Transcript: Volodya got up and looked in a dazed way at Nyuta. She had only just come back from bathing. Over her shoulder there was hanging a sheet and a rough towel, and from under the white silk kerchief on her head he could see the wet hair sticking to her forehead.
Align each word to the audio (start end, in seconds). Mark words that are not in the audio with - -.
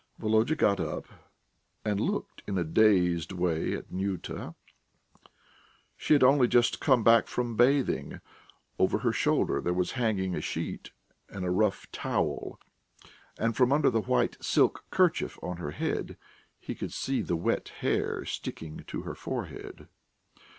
Volodya 0.17 0.55
got 0.55 0.79
up 0.79 1.05
and 1.85 1.99
looked 2.01 2.41
in 2.47 2.57
a 2.57 2.63
dazed 2.63 3.31
way 3.31 3.73
at 3.75 3.91
Nyuta. 3.91 4.55
She 5.95 6.13
had 6.13 6.23
only 6.23 6.47
just 6.47 6.79
come 6.79 7.03
back 7.03 7.27
from 7.27 7.55
bathing. 7.55 8.19
Over 8.79 8.97
her 8.97 9.11
shoulder 9.11 9.61
there 9.61 9.75
was 9.75 9.91
hanging 9.91 10.33
a 10.33 10.41
sheet 10.41 10.89
and 11.29 11.45
a 11.45 11.51
rough 11.51 11.85
towel, 11.91 12.59
and 13.37 13.55
from 13.55 13.71
under 13.71 13.91
the 13.91 14.01
white 14.01 14.43
silk 14.43 14.85
kerchief 14.89 15.37
on 15.43 15.57
her 15.57 15.69
head 15.69 16.17
he 16.57 16.73
could 16.73 16.91
see 16.93 17.21
the 17.21 17.35
wet 17.37 17.69
hair 17.81 18.25
sticking 18.25 18.79
to 18.87 19.01
her 19.03 19.13
forehead. 19.13 19.87